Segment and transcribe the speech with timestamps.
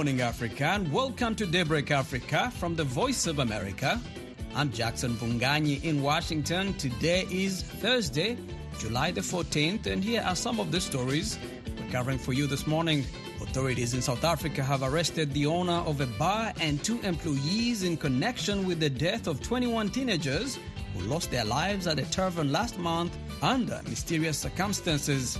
[0.00, 4.00] morning, Africa, and welcome to Daybreak Africa from the Voice of America.
[4.54, 6.72] I'm Jackson Vunganyi in Washington.
[6.78, 8.38] Today is Thursday,
[8.78, 11.38] July the 14th, and here are some of the stories
[11.78, 13.04] we're covering for you this morning.
[13.42, 17.98] Authorities in South Africa have arrested the owner of a bar and two employees in
[17.98, 20.58] connection with the death of 21 teenagers
[20.96, 25.38] who lost their lives at a tavern last month under mysterious circumstances.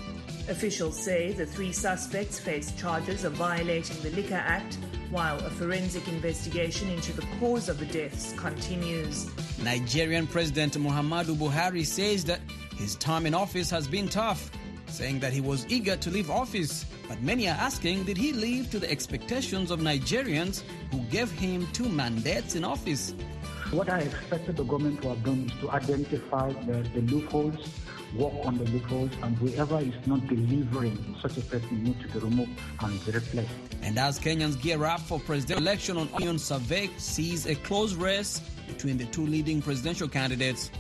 [0.51, 4.79] Officials say the three suspects face charges of violating the Liquor Act,
[5.11, 9.31] while a forensic investigation into the cause of the deaths continues.
[9.63, 12.41] Nigerian President Muhammadu Buhari says that
[12.77, 14.51] his time in office has been tough,
[14.89, 16.85] saying that he was eager to leave office.
[17.09, 21.69] But many are asking, did he live to the expectations of Nigerians who gave him
[21.73, 23.15] two mandates in office?
[23.71, 27.69] What I expected the government to have done is to identify the, the loopholes,
[28.15, 32.19] work on the loopholes, and whoever is not delivering such a person needs to be
[32.19, 33.51] removed and replaced.
[33.83, 38.41] And as Kenyans gear up for presidential election on Onion Survey sees a close race
[38.67, 40.71] between the two leading presidential candidates.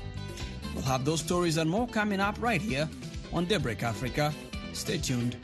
[0.74, 2.88] We'll have those stories and more coming up right here
[3.32, 4.32] on Daybreak Africa.
[4.72, 5.36] Stay tuned.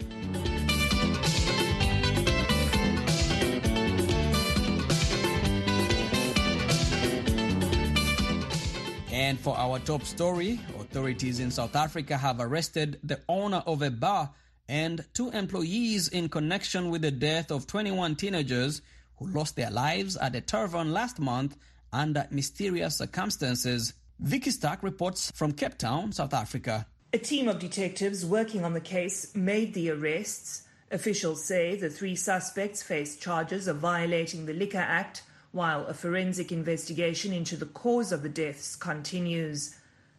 [9.26, 13.90] And for our top story, authorities in South Africa have arrested the owner of a
[13.90, 14.30] bar
[14.68, 18.82] and two employees in connection with the death of 21 teenagers
[19.16, 21.56] who lost their lives at a tavern last month
[21.92, 23.94] under mysterious circumstances.
[24.20, 26.86] Vicky Stark reports from Cape Town, South Africa.
[27.12, 30.68] A team of detectives working on the case made the arrests.
[30.92, 35.24] Officials say the three suspects face charges of violating the Liquor Act,
[35.56, 39.74] while a forensic investigation into the cause of the deaths continues.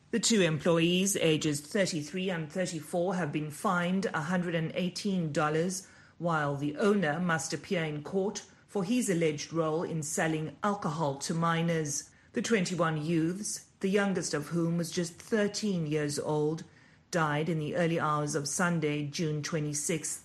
[0.09, 5.87] The two employees, ages 33 and 34, have been fined $118,
[6.17, 11.35] while the owner must appear in court for his alleged role in selling alcohol to
[11.35, 12.09] minors.
[12.33, 16.63] The 21 youths, the youngest of whom was just 13 years old,
[17.11, 20.21] died in the early hours of Sunday, June 26th.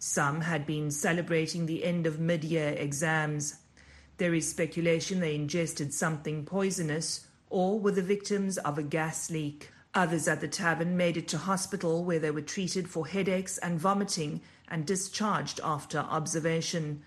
[0.00, 3.60] Some had been celebrating the end of mid year exams.
[4.18, 9.70] There is speculation they ingested something poisonous or were the victims of a gas leak.
[9.94, 13.78] Others at the tavern made it to hospital where they were treated for headaches and
[13.78, 17.02] vomiting and discharged after observation.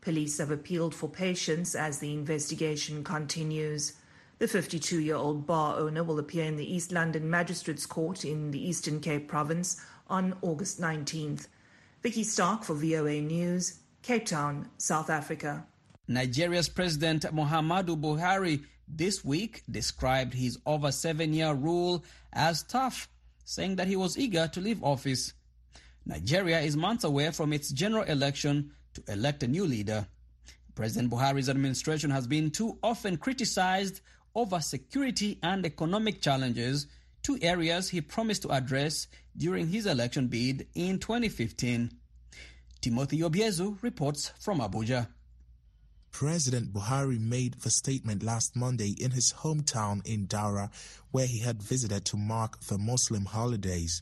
[0.00, 3.92] Police have appealed for patience as the investigation continues.
[4.38, 8.50] The 52 year old bar owner will appear in the East London Magistrates Court in
[8.50, 11.46] the Eastern Cape Province on August 19th.
[12.02, 15.64] Vicky Stark for VOA News, Cape Town, South Africa.
[16.08, 23.08] Nigeria's President Muhammadu Buhari this week described his over seven year rule as tough,
[23.44, 25.32] saying that he was eager to leave office.
[26.04, 30.06] Nigeria is months away from its general election to elect a new leader.
[30.76, 34.00] President Buhari's administration has been too often criticized
[34.34, 36.86] over security and economic challenges,
[37.22, 41.90] two areas he promised to address during his election bid in 2015.
[42.80, 45.08] Timothy Obiezu reports from Abuja.
[46.18, 50.70] President Buhari made the statement last Monday in his hometown in Daura,
[51.10, 54.00] where he had visited to mark the Muslim holidays.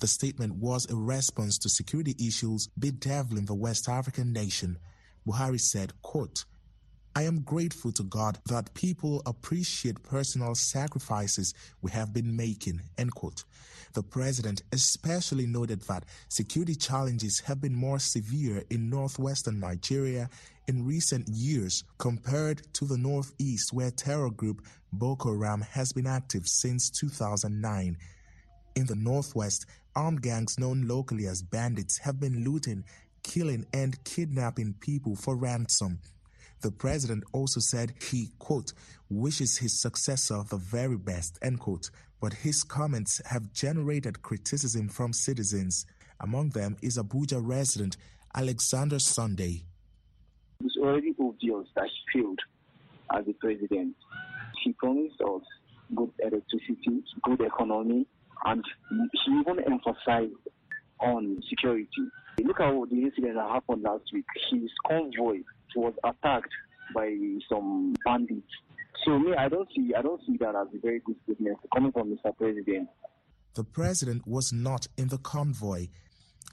[0.00, 4.76] The statement was a response to security issues bedeviling the West African nation.
[5.24, 6.46] Buhari said, quote,
[7.14, 11.52] I am grateful to God that people appreciate personal sacrifices
[11.82, 13.44] we have been making, end quote.
[13.92, 20.30] The president especially noted that security challenges have been more severe in northwestern Nigeria
[20.66, 26.46] in recent years compared to the northeast where terror group Boko Haram has been active
[26.46, 27.98] since 2009.
[28.74, 32.84] In the northwest, armed gangs known locally as bandits have been looting,
[33.22, 35.98] killing, and kidnapping people for ransom.
[36.62, 38.72] The president also said he, quote,
[39.10, 45.12] wishes his successor the very best, end quote, but his comments have generated criticism from
[45.12, 45.84] citizens.
[46.20, 47.96] Among them is Abuja resident
[48.34, 49.64] Alexander Sunday.
[50.64, 52.38] It's already obvious that he failed
[53.12, 53.96] as the president.
[54.62, 55.42] He promised us
[55.96, 58.06] good electricity, good economy,
[58.44, 60.32] and he even emphasized
[61.00, 61.88] on security.
[62.40, 64.24] Look at the incident that happened last week.
[64.50, 65.38] His convoy
[65.76, 66.52] was attacked
[66.94, 67.14] by
[67.48, 68.46] some bandits.
[69.04, 71.92] So me, I don't see, I don't see that as a very good statement coming
[71.92, 72.36] from Mr.
[72.36, 72.88] President.
[73.54, 75.88] The president was not in the convoy.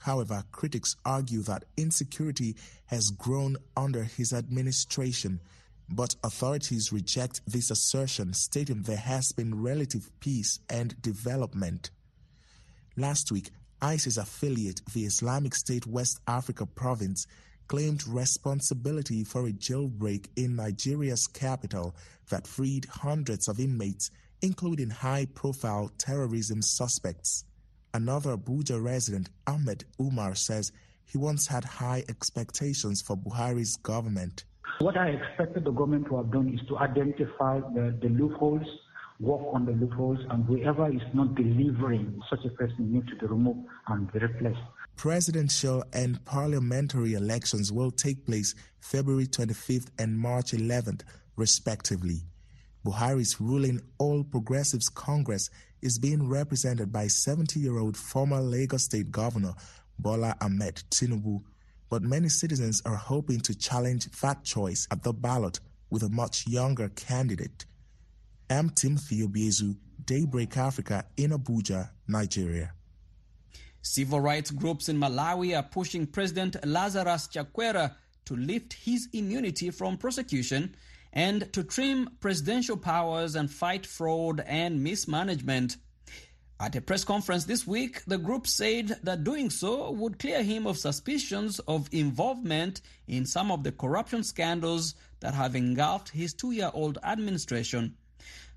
[0.01, 2.55] However, critics argue that insecurity
[2.85, 5.41] has grown under his administration,
[5.89, 11.91] but authorities reject this assertion, stating there has been relative peace and development.
[12.95, 13.49] Last week,
[13.81, 17.25] ISIS affiliate, the Islamic State West Africa province,
[17.67, 21.95] claimed responsibility for a jailbreak in Nigeria's capital
[22.29, 24.09] that freed hundreds of inmates,
[24.41, 27.45] including high profile terrorism suspects.
[27.93, 30.71] Another Abuja resident, Ahmed Umar, says
[31.05, 34.43] he once had high expectations for Buhari's government.
[34.79, 38.65] What I expected the government to have done is to identify the, the loopholes,
[39.19, 43.25] work on the loopholes, and whoever is not delivering, such a person needs to be
[43.25, 44.59] removed and be replaced.
[44.95, 51.01] Presidential and parliamentary elections will take place February 25th and March 11th,
[51.35, 52.21] respectively.
[52.85, 55.49] Buhari's ruling All Progressives Congress
[55.81, 59.53] is being represented by 70 year old former Lagos State Governor
[59.97, 61.43] Bola Ahmed Tinubu,
[61.89, 66.47] but many citizens are hoping to challenge that choice at the ballot with a much
[66.47, 67.65] younger candidate.
[68.51, 72.73] I'm Timothy Obiezu, Daybreak Africa in Abuja, Nigeria.
[73.83, 77.93] Civil rights groups in Malawi are pushing President Lazarus Chakwera
[78.25, 80.75] to lift his immunity from prosecution
[81.13, 85.77] and to trim presidential powers and fight fraud and mismanagement.
[86.59, 90.65] At a press conference this week, the group said that doing so would clear him
[90.65, 96.51] of suspicions of involvement in some of the corruption scandals that have engulfed his two
[96.51, 97.95] year old administration.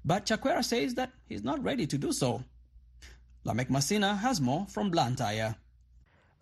[0.05, 2.43] But Chakwera says that he's not ready to do so.
[3.47, 5.57] Lamek Masina has more from Blantyre.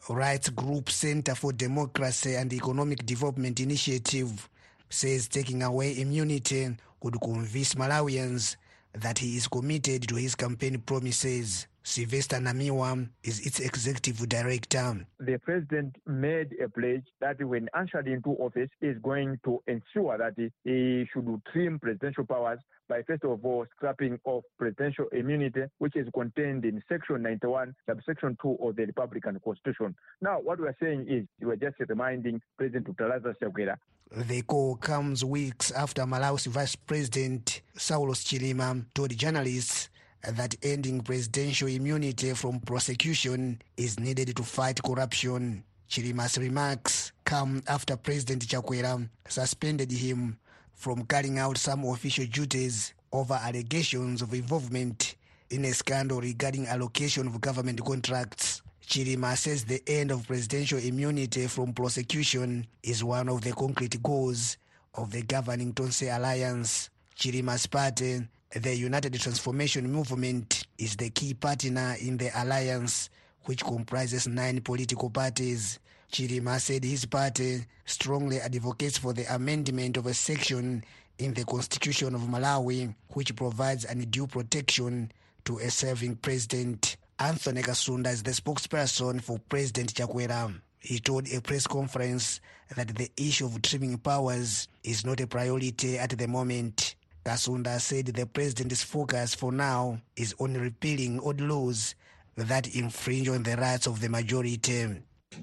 [0.08, 4.48] Rights group Center for Democracy and Economic Development Initiative
[4.88, 8.56] says taking away immunity could convince Malawians
[8.94, 11.66] that he is committed to his campaign promises.
[11.82, 15.06] Sylvester Namiwa is its executive director.
[15.18, 20.34] The president made a pledge that when ushered into office, is going to ensure that
[20.64, 26.06] he should trim presidential powers by first of all scrapping off presidential immunity, which is
[26.12, 29.94] contained in Section 91, subsection 2 of the Republican Constitution.
[30.20, 32.88] Now, what we are saying is we are just reminding President.
[33.00, 33.76] Lazarus Chakwera
[34.12, 39.88] the call comes weeks after Malawi's Vice President Saulos Chilima told journalists
[40.22, 45.64] that ending presidential immunity from prosecution is needed to fight corruption.
[45.88, 50.38] Chilima's remarks come after President Chakwera suspended him
[50.74, 55.16] from carrying out some official duties over allegations of involvement
[55.50, 58.62] in a scandal regarding allocation of government contracts.
[58.86, 64.56] Chirima says the end of presidential immunity from prosecution is one of the concrete goals
[64.94, 66.90] of the governing Tonse Alliance.
[67.16, 73.08] Chilima's party, the United Transformation Movement, is the key partner in the alliance,
[73.44, 75.78] which comprises nine political parties.
[76.10, 80.82] Chilima said his party strongly advocates for the amendment of a section
[81.18, 85.12] in the Constitution of Malawi, which provides undue protection
[85.44, 86.96] to a serving president.
[87.20, 90.52] Anthony Kasunda is the spokesperson for President Chakwera.
[90.80, 92.40] He told a press conference
[92.74, 96.96] that the issue of trimming powers is not a priority at the moment.
[97.24, 101.94] Kasunda said the president's focus for now is on repealing old laws
[102.36, 104.86] that infringe on the rights of the majority.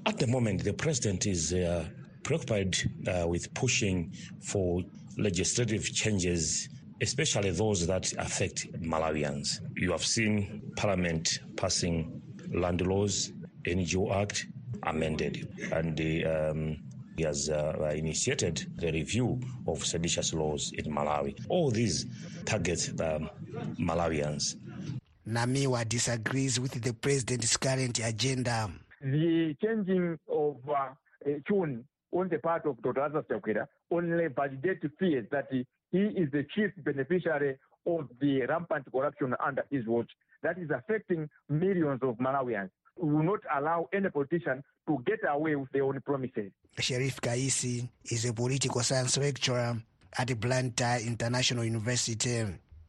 [0.06, 1.86] At the moment, the president is uh,
[2.24, 2.76] preoccupied
[3.06, 4.82] uh, with pushing for
[5.16, 6.68] legislative changes
[7.00, 9.60] especially those that affect Malawians.
[9.76, 12.20] You have seen Parliament passing
[12.52, 13.32] land laws,
[13.64, 14.46] NGO Act
[14.84, 16.76] amended, and the, um,
[17.18, 21.34] he has uh, initiated the review of seditious laws in Malawi.
[21.48, 22.06] All these
[22.44, 23.28] target um,
[23.78, 24.56] Malawians.
[25.26, 28.70] Namiwa disagrees with the president's current agenda.
[29.02, 33.00] The changing of uh, tune on the part of Dr.
[33.00, 38.86] Lazarus Chakwera only validates fears that he, he is the chief beneficiary of the rampant
[38.92, 40.10] corruption under his watch
[40.42, 42.70] that is affecting millions of Malawians.
[43.00, 46.50] We will not allow any politician to get away with their own promises.
[46.78, 49.76] Sherif Kaisi is a political science lecturer
[50.18, 52.44] at Blantyre International University.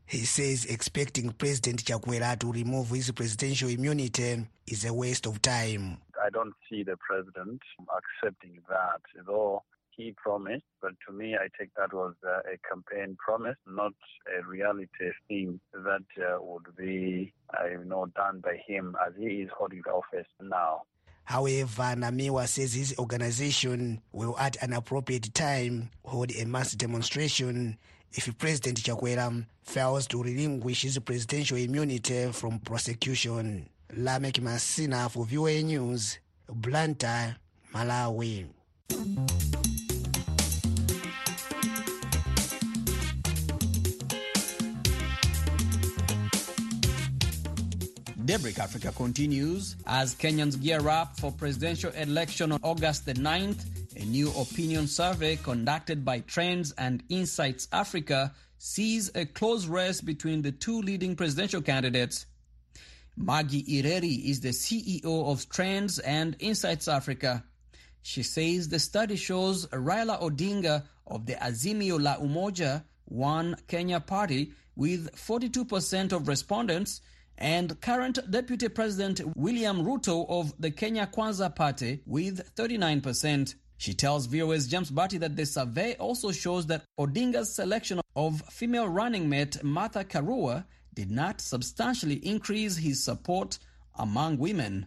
[0.05, 5.97] He says expecting President Chakwera to remove his presidential immunity is a waste of time.
[6.19, 7.61] I don't see the president
[7.95, 9.63] accepting that, though
[9.99, 10.63] he promised.
[10.81, 13.93] But to me, I take that was uh, a campaign promise, not
[14.37, 14.87] a reality
[15.27, 19.81] thing that uh, would be, uh, you know, done by him as he is holding
[19.85, 20.83] the office now.
[21.25, 27.77] However, Namiwa says his organization will at an appropriate time hold a mass demonstration
[28.13, 33.69] if President Chakwera fails to relinquish his presidential immunity from prosecution.
[33.95, 37.35] Lamek Masina for VOA News, Blantyre,
[37.73, 38.47] Malawi.
[48.29, 54.05] Daybreak Africa continues as Kenyans gear up for presidential election on August the 9th A
[54.05, 60.51] new opinion survey conducted by Trends and Insights Africa sees a close race between the
[60.51, 62.27] two leading presidential candidates.
[63.17, 67.43] Maggie Ireri is the CEO of Trends and Insights Africa.
[68.03, 74.53] She says the study shows Raila Odinga of the Azimio la Umoja One Kenya party
[74.75, 77.01] with 42% of respondents
[77.39, 83.55] and current Deputy President William Ruto of the Kenya Kwanza party with 39%.
[83.77, 88.89] She tells VOA's James Butty that the survey also shows that Odinga's selection of female
[88.89, 93.57] running mate Martha Karua did not substantially increase his support
[93.97, 94.85] among women.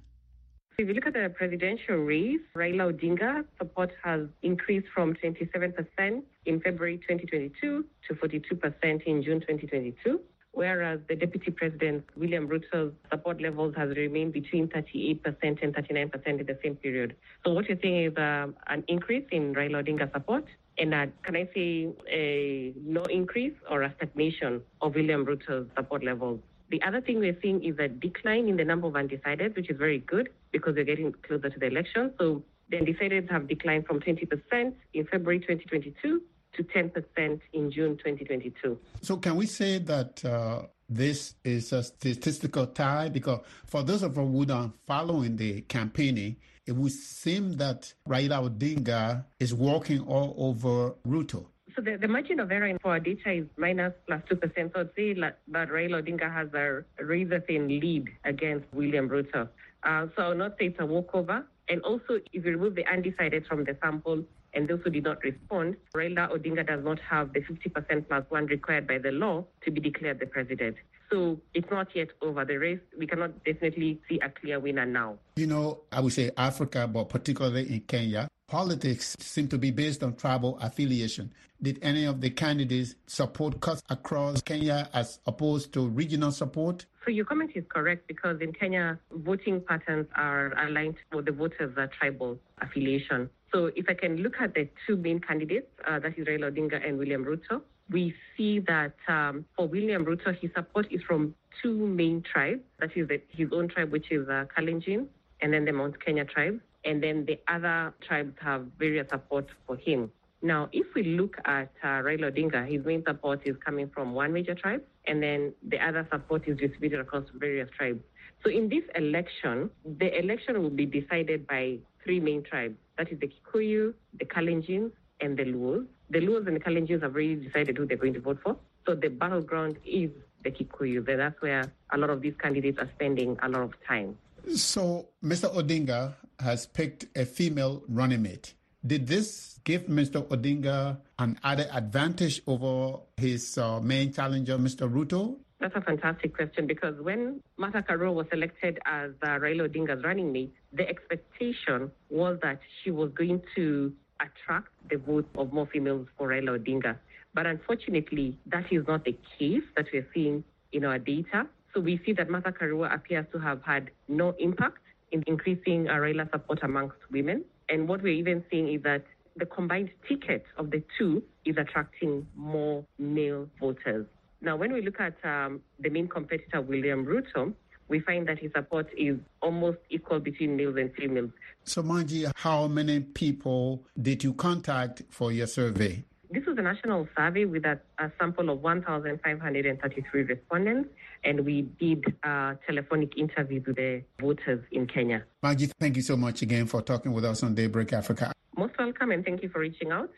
[0.79, 6.61] If you look at the presidential race, Raila Odinga support has increased from 27% in
[6.61, 10.21] February 2022 to 42% in June 2022,
[10.53, 16.47] whereas the deputy president, William Ruto's support levels has remained between 38% and 39% in
[16.47, 17.17] the same period.
[17.45, 20.45] So what you're seeing is uh, an increase in Raila Odinga support
[20.79, 26.03] and uh, can I say a no increase or a stagnation of William Ruto's support
[26.05, 26.41] levels.
[26.71, 29.77] The other thing we're seeing is a decline in the number of undecided, which is
[29.77, 32.13] very good because we're getting closer to the election.
[32.19, 36.23] So the undecideds have declined from 20% in February 2022
[36.55, 38.79] to 10% in June 2022.
[39.01, 43.09] So can we say that uh, this is a statistical tie?
[43.09, 48.49] Because for those of us who are following the campaigning, it would seem that Raila
[48.51, 51.47] Odinga is walking all over Ruto.
[51.75, 54.73] So the, the margin of error for data is minus plus 2%.
[54.75, 59.49] So I'd say that Raila Odinga has a razor thin lead against William Ruto.
[59.83, 61.45] Uh, so I'll not say it's a walkover.
[61.69, 65.23] And also, if you remove the undecided from the sample and those who did not
[65.23, 69.71] respond, Raila Odinga does not have the 50% plus one required by the law to
[69.71, 70.77] be declared the president.
[71.11, 72.81] So it's not yet over the race.
[72.99, 75.19] We cannot definitely see a clear winner now.
[75.37, 80.03] You know, I would say Africa, but particularly in Kenya, politics seem to be based
[80.03, 81.33] on tribal affiliation.
[81.61, 86.87] Did any of the candidates support cuts across Kenya as opposed to regional support?
[87.05, 91.77] So your comment is correct because in Kenya, voting patterns are aligned with the voters'
[91.99, 93.29] tribal affiliation.
[93.53, 96.87] So if I can look at the two main candidates, uh, that is Raila Odinga
[96.87, 101.87] and William Ruto, we see that um, for William Ruto, his support is from two
[101.87, 102.63] main tribes.
[102.81, 105.07] That is the, his own tribe, which is uh, Kalenjin,
[105.43, 106.61] and then the Mount Kenya tribe.
[106.85, 110.11] And then the other tribes have various support for him.
[110.41, 114.33] Now, if we look at uh, Raila Odinga, his main support is coming from one
[114.33, 118.01] major tribe, and then the other support is distributed across various tribes.
[118.43, 122.77] So in this election, the election will be decided by three main tribes.
[122.99, 125.87] That is the Kikuyu, the Kalenjins, and the Luos.
[126.11, 128.57] The Luos and the Kalenjins have already decided who they're going to vote for.
[128.87, 130.11] So the battleground is
[130.43, 131.05] the Kikuyu.
[131.05, 134.19] That's where a lot of these candidates are spending a lot of time.
[134.55, 135.55] So Mr.
[135.55, 138.55] Odinga has picked a female running mate.
[138.85, 140.27] Did this give Mr.
[140.27, 144.91] Odinga an added advantage over his uh, main challenger, Mr.
[144.91, 145.39] Ruto?
[145.63, 150.33] That's a fantastic question because when Martha Karua was selected as uh, Raila Odinga's running
[150.33, 156.09] mate, the expectation was that she was going to attract the vote of more females
[156.19, 156.97] for Raila Odinga.
[157.33, 160.43] But unfortunately, that is not the case that we're seeing
[160.73, 161.47] in our data.
[161.73, 164.79] So we see that Martha Karua appears to have had no impact
[165.13, 167.45] in increasing uh, Raila support amongst women.
[167.69, 169.05] And what we're even seeing is that
[169.37, 174.07] the combined ticket of the two is attracting more male voters.
[174.43, 177.55] Now, when we look at um, the main competitor, William Ruto,
[177.89, 181.31] we find that his support is almost equal between males and females.
[181.63, 186.05] So, Manji, how many people did you contact for your survey?
[186.33, 190.89] This was a national survey with a, a sample of 1,533 respondents,
[191.23, 195.25] and we did uh, telephonic interviews with the voters in Kenya.
[195.43, 198.33] Maggie, thank you so much again for talking with us on Daybreak Africa.
[198.57, 200.11] Most welcome, and thank you for reaching out.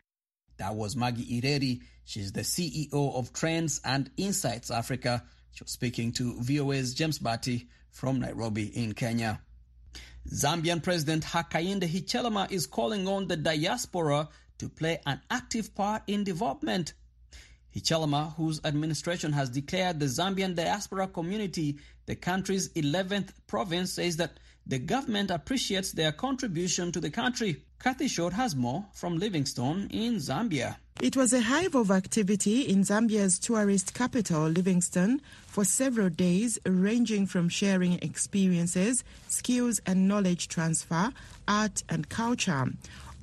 [0.56, 1.82] That was Maggie Ireri.
[2.04, 5.25] She's the CEO of Trends and Insights Africa.
[5.52, 9.40] She was speaking to VOA's James Butty from Nairobi in Kenya.
[10.28, 16.25] Zambian President Hakainde Hichilema is calling on the diaspora to play an active part in
[16.25, 16.94] development.
[17.75, 24.38] Hichilema, whose administration has declared the Zambian diaspora community the country's 11th province, says that
[24.66, 27.63] the government appreciates their contribution to the country.
[27.78, 30.76] Kathy Short has more from Livingstone in Zambia.
[31.00, 37.26] It was a hive of activity in Zambia's tourist capital, Livingstone, for several days, ranging
[37.26, 41.12] from sharing experiences, skills, and knowledge transfer,
[41.49, 42.69] art, and culture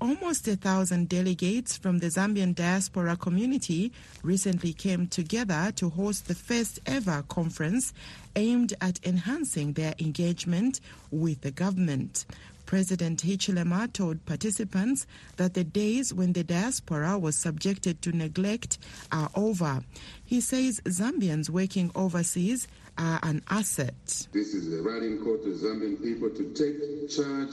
[0.01, 3.91] almost a thousand delegates from the Zambian diaspora community
[4.23, 7.93] recently came together to host the first ever conference
[8.35, 10.81] aimed at enhancing their engagement
[11.11, 12.25] with the government.
[12.71, 18.77] President Hichilema told participants that the days when the diaspora was subjected to neglect
[19.11, 19.83] are over.
[20.23, 24.25] He says Zambians working overseas are an asset.
[24.31, 27.51] This is a rallying call to Zambian people to take charge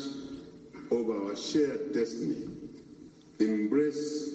[0.93, 2.47] of our shared destiny.
[3.41, 4.31] Embrace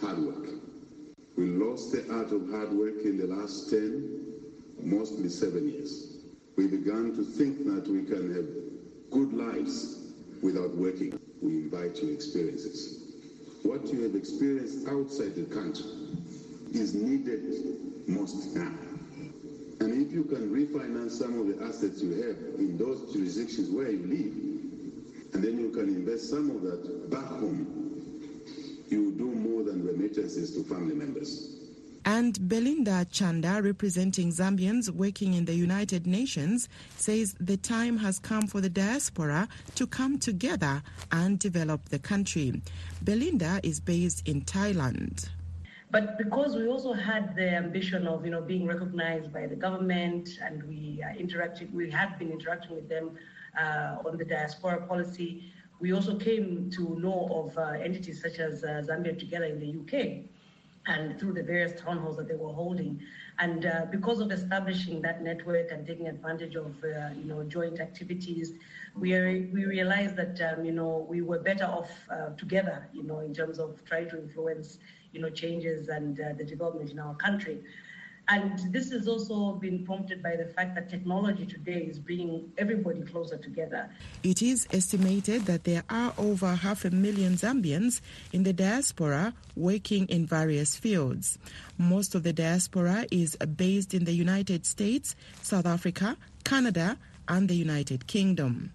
[0.00, 0.48] hard work.
[1.36, 4.32] We lost the art of hard work in the last 10,
[4.80, 6.16] mostly seven years.
[6.56, 8.46] We began to think that we can have
[9.10, 10.04] good lives
[10.42, 11.18] without working.
[11.42, 13.02] We invite your experiences.
[13.62, 15.84] What you have experienced outside the country
[16.72, 18.72] is needed most now.
[19.80, 23.90] And if you can refinance some of the assets you have in those jurisdictions where
[23.90, 28.42] you live, and then you can invest some of that back home,
[28.88, 31.55] you do more than remittances to family members.
[32.08, 38.46] And Belinda Chanda, representing Zambians working in the United Nations, says the time has come
[38.46, 42.62] for the diaspora to come together and develop the country.
[43.02, 45.28] Belinda is based in Thailand.
[45.90, 50.28] But because we also had the ambition of, you know, being recognized by the government,
[50.40, 53.18] and we uh, interacted, we had been interacting with them
[53.60, 55.52] uh, on the diaspora policy.
[55.80, 60.35] We also came to know of uh, entities such as Zambia Together in the UK
[60.86, 63.00] and through the various town halls that they were holding.
[63.38, 67.80] And uh, because of establishing that network and taking advantage of, uh, you know, joint
[67.80, 68.54] activities,
[68.94, 73.02] we, are, we realized that, um, you know, we were better off uh, together, you
[73.02, 74.78] know, in terms of trying to influence,
[75.12, 77.60] you know, changes and the development in our country.
[78.28, 83.02] And this has also been prompted by the fact that technology today is bringing everybody
[83.02, 83.88] closer together.
[84.24, 88.00] It is estimated that there are over half a million Zambians
[88.32, 91.38] in the diaspora working in various fields.
[91.78, 97.54] Most of the diaspora is based in the United States, South Africa, Canada, and the
[97.54, 98.72] United Kingdom.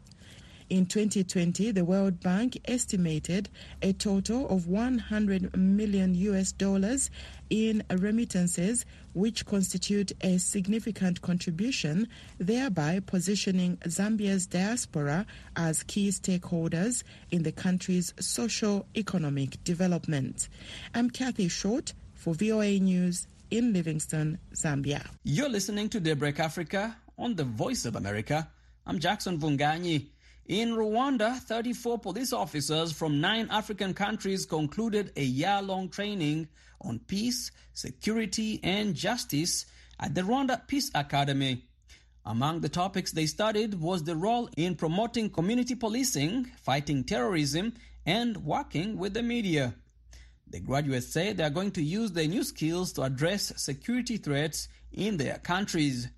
[0.71, 3.49] In 2020, the World Bank estimated
[3.81, 7.09] a total of 100 million US dollars
[7.49, 12.07] in remittances, which constitute a significant contribution,
[12.39, 15.25] thereby positioning Zambia's diaspora
[15.57, 20.47] as key stakeholders in the country's social economic development.
[20.95, 25.05] I'm Kathy Short for VOA News in Livingstone, Zambia.
[25.25, 28.47] You're listening to Daybreak Africa on the Voice of America.
[28.87, 30.05] I'm Jackson Vunganyi.
[30.51, 36.49] In Rwanda, 34 police officers from nine African countries concluded a year long training
[36.81, 39.65] on peace, security, and justice
[39.97, 41.63] at the Rwanda Peace Academy.
[42.25, 47.73] Among the topics they studied was the role in promoting community policing, fighting terrorism,
[48.05, 49.73] and working with the media.
[50.49, 54.67] The graduates say they are going to use their new skills to address security threats
[54.91, 56.09] in their countries.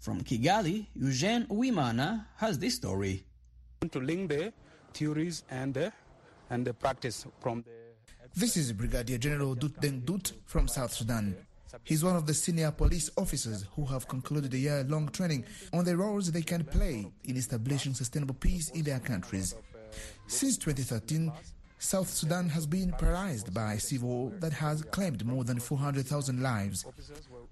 [0.00, 3.26] From Kigali, Eugene Uwimana has this story
[3.88, 4.52] to link the
[4.92, 5.90] theories and the,
[6.50, 7.70] and the practice from the
[8.36, 11.34] this is Brigadier General Dut Deng Dut from South Sudan.
[11.82, 15.84] He's one of the senior police officers who have concluded a year long training on
[15.84, 19.56] the roles they can play in establishing sustainable peace in their countries.
[20.28, 21.32] Since 2013,
[21.78, 26.42] South Sudan has been paralyzed by a civil war that has claimed more than 400,000
[26.42, 26.84] lives.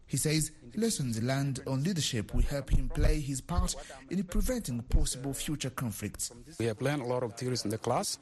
[0.09, 3.77] He says lessons learned on leadership will help him play his part
[4.11, 6.33] in preventing possible future conflicts.
[6.59, 8.19] We have learned a lot of theories in the class.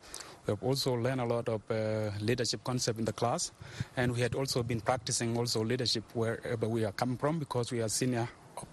[0.47, 3.53] We have also learned a lot of uh, leadership concept in the class,
[3.97, 7.81] and we had also been practicing also leadership wherever we are coming from because we
[7.81, 8.29] are senior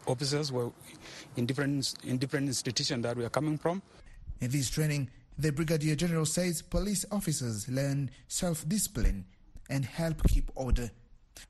[0.07, 0.71] officers were
[1.35, 3.81] in different in different institutions that we are coming from.
[4.41, 9.25] In this training, the Brigadier General says police officers learn self-discipline
[9.69, 10.89] and help keep order.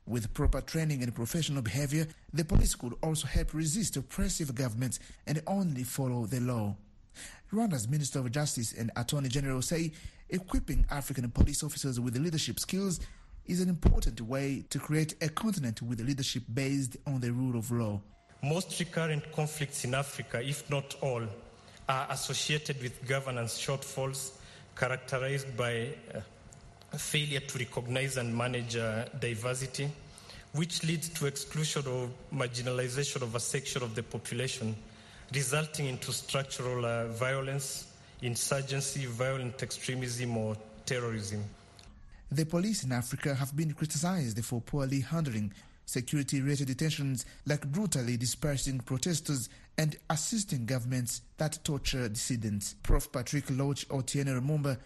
[0.06, 5.42] With proper training and professional behavior, the police could also help resist oppressive governments and
[5.46, 6.76] only follow the law.
[7.52, 9.92] Rwanda's Minister of Justice and Attorney General say
[10.28, 13.00] equipping African police officers with leadership skills
[13.46, 17.70] is an important way to create a continent with leadership based on the rule of
[17.70, 18.00] law.
[18.42, 21.22] Most recurrent conflicts in Africa, if not all,
[21.88, 24.32] are associated with governance shortfalls
[24.76, 26.20] characterized by uh,
[26.98, 29.88] failure to recognize and manage uh, diversity,
[30.52, 34.74] which leads to exclusion or marginalization of a section of the population,
[35.34, 41.42] resulting into structural uh, violence, insurgency, violent extremism, or terrorism.
[42.30, 45.52] The police in Africa have been criticized for poorly handling
[45.86, 52.74] security related detentions like brutally dispersing protesters and assisting governments that torture dissidents.
[52.82, 53.10] Prof.
[53.12, 54.78] Patrick Loch Otieno Lumumba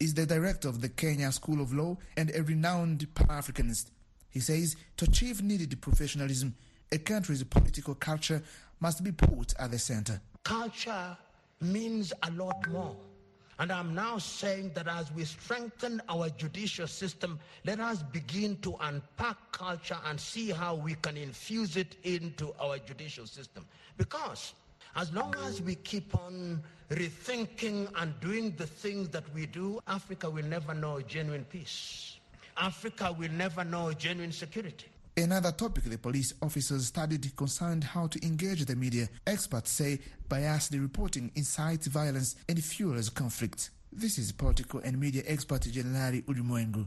[0.00, 3.90] is the director of the Kenya School of Law and a renowned Pan Africanist.
[4.30, 6.54] He says to achieve needed professionalism,
[6.92, 8.42] a country's political culture
[8.80, 10.20] must be put at the center.
[10.42, 11.16] Culture
[11.60, 12.96] means a lot more
[13.58, 18.76] And I'm now saying that as we strengthen our judicial system, let us begin to
[18.80, 23.64] unpack culture and see how we can infuse it into our judicial system.
[23.96, 24.54] Because
[24.96, 30.28] as long as we keep on rethinking and doing the things that we do, Africa
[30.30, 32.18] will never know genuine peace.
[32.56, 34.86] Africa will never know genuine security.
[35.16, 39.08] Another topic the police officers studied concerned how to engage the media.
[39.26, 43.70] Experts say biased reporting incites violence and fuels conflict.
[43.92, 46.86] This is political and media expert Jenerali Ulimwengu.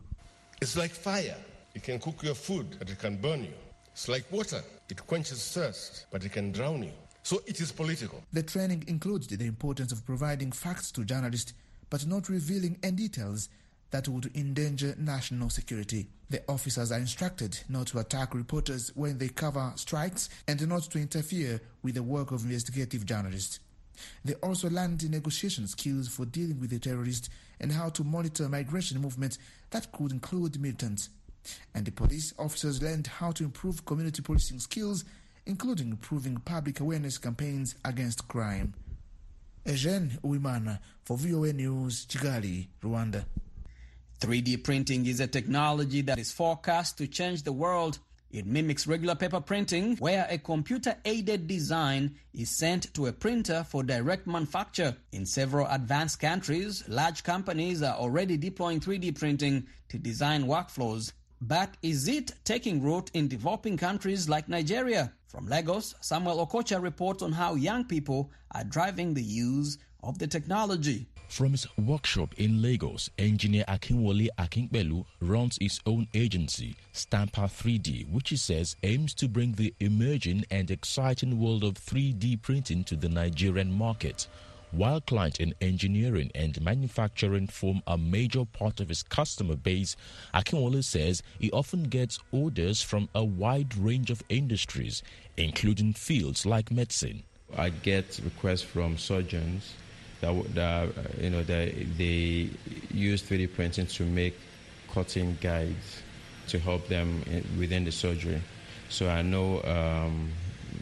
[0.61, 1.37] It's like fire.
[1.73, 3.53] It can cook your food, but it can burn you.
[3.93, 4.61] It's like water.
[4.89, 6.91] It quenches thirst, but it can drown you.
[7.27, 8.23] So it is political.
[8.31, 11.53] The training included the importance of providing facts to journalists,
[11.89, 13.49] but not revealing any details
[13.91, 16.07] that would endanger national security.
[16.29, 20.99] The officers are instructed not to attack reporters when they cover strikes and not to
[20.99, 23.59] interfere with the work of investigative journalists.
[24.23, 27.27] They also learned negotiation skills for dealing with the terrorists
[27.59, 29.37] and how to monitor migration movements
[29.71, 31.09] that could include militants.
[31.75, 35.03] And the police officers learned how to improve community policing skills,
[35.47, 38.73] including improving public awareness campaigns against crime.
[39.65, 43.25] Eugene Uwimana for VOA News, Kigali, Rwanda.
[44.19, 47.99] 3D printing is a technology that is forecast to change the world.
[48.29, 53.65] It mimics regular paper printing, where a computer aided design is sent to a printer
[53.69, 54.97] for direct manufacture.
[55.13, 61.13] In several advanced countries, large companies are already deploying 3D printing to design workflows.
[61.41, 65.13] But is it taking root in developing countries like Nigeria?
[65.27, 70.25] From Lagos, Samuel Okocha reports on how young people are driving the use of the
[70.25, 71.07] technology.
[71.29, 78.29] From his workshop in Lagos, engineer Akinwole Akinpelu runs his own agency, Stamper 3D, which
[78.29, 83.09] he says aims to bring the emerging and exciting world of 3D printing to the
[83.09, 84.27] Nigerian market.
[84.71, 89.95] While client in engineering and manufacturing form a major part of his customer base,
[90.33, 95.03] Akinwole says he often gets orders from a wide range of industries,
[95.37, 97.23] including fields like medicine.
[97.55, 99.73] I get requests from surgeons
[100.19, 102.49] that, that you know they, they
[102.93, 104.37] use 3D printing to make
[104.91, 106.01] cutting guides
[106.49, 107.23] to help them
[107.57, 108.41] within the surgery.
[108.89, 110.31] So I know um,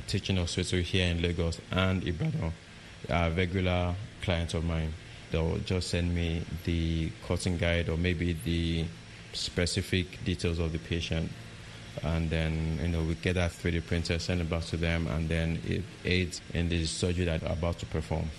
[0.08, 2.54] teaching hospital here in Lagos and Ibadan
[3.10, 4.94] regular clients of mine.
[5.32, 8.86] They'll just send me the cutting guide or maybe the
[9.34, 11.30] specific details of the patient
[12.04, 15.30] and then you know we get that 3D printer, send it back to them, and
[15.30, 18.30] then it aids in the surgery that they're about to perform.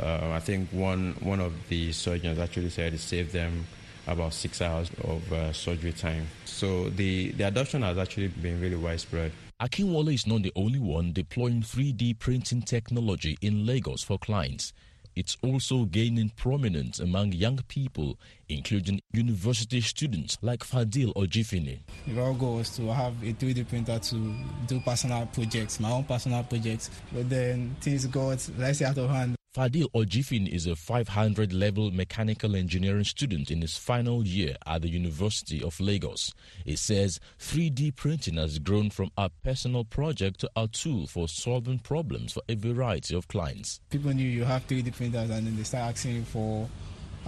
[0.00, 3.66] Uh, I think one one of the surgeons actually said it saved them
[4.06, 6.26] about six hours of uh, surgery time.
[6.44, 9.32] So the, the adoption has actually been really widespread.
[9.58, 14.74] Akinwole is not the only one deploying 3D printing technology in Lagos for clients.
[15.14, 18.18] It's also gaining prominence among young people,
[18.50, 21.78] including university students like Fadil Ojifini.
[22.06, 24.34] The our goal was to have a 3D printer to
[24.66, 26.90] do personal projects, my own personal projects.
[27.10, 29.36] But then things got, let's out of hand.
[29.56, 34.88] Fadil Ojifin is a 500 level mechanical engineering student in his final year at the
[34.90, 36.34] University of Lagos.
[36.66, 41.78] He says 3D printing has grown from a personal project to a tool for solving
[41.78, 43.80] problems for a variety of clients.
[43.88, 46.68] People knew you have 3D printers and then they start asking for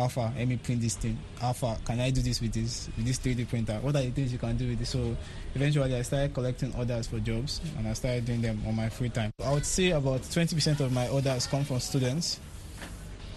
[0.07, 0.33] far?
[0.37, 1.19] Let me print this thing.
[1.55, 3.79] Far can i do this with this with this 3d printer?
[3.83, 4.91] What are the things you can do with this?
[4.91, 5.17] So
[5.55, 9.09] eventually i started collecting orders for jobs and i started doing them on my free
[9.09, 9.33] time.
[9.45, 12.39] I would say about 20% of my orders come from students.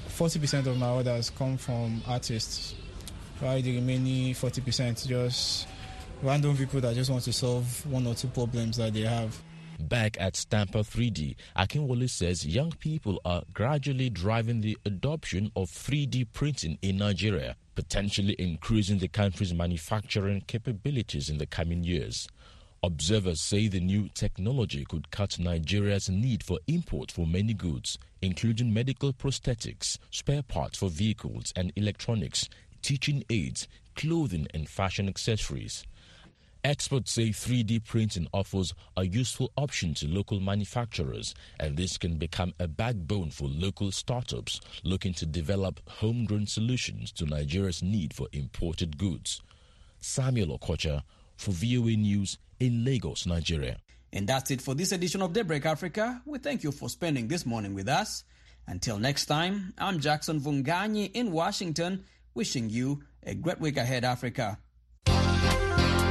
[0.10, 2.76] 40% of my orders come from artists.
[3.39, 5.67] While the remaining 40% just
[6.21, 9.36] random people that just want to solve one or two problems that they have
[9.81, 16.27] Back at Stamper 3D, Akinwole says young people are gradually driving the adoption of 3D
[16.33, 22.27] printing in Nigeria, potentially increasing the country's manufacturing capabilities in the coming years.
[22.83, 28.73] Observers say the new technology could cut Nigeria's need for import for many goods, including
[28.73, 32.47] medical prosthetics, spare parts for vehicles and electronics,
[32.81, 35.85] teaching aids, clothing, and fashion accessories.
[36.63, 42.54] Experts say 3D printing offers a useful option to local manufacturers, and this can become
[42.60, 49.00] a backbone for local startups looking to develop homegrown solutions to Nigeria's need for imported
[49.00, 49.41] goods.
[50.02, 51.02] Samuel Okocha
[51.36, 53.78] for VOA News in Lagos, Nigeria.
[54.13, 56.21] And that's it for this edition of Daybreak Africa.
[56.26, 58.24] We thank you for spending this morning with us.
[58.67, 62.04] Until next time, I'm Jackson Vunganyi in Washington,
[62.36, 64.60] wishing you a great week ahead, Africa.